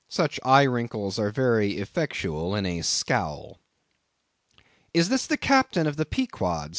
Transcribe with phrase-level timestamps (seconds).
[0.09, 3.59] Such eye wrinkles are very effectual in a scowl.
[4.95, 6.69] "Is this the Captain of the Pequod?"